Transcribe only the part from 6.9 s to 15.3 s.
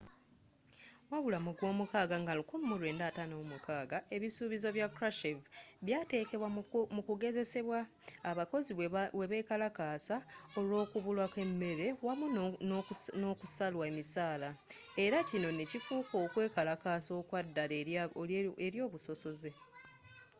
mu kugezesebwa abakozi bwebekalakasa olwokubula kwemmere wamu nokusalwa emisaala era